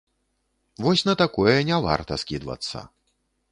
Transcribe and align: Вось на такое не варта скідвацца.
Вось 0.83 1.03
на 1.09 1.13
такое 1.21 1.55
не 1.69 1.79
варта 1.85 2.19
скідвацца. 2.25 2.77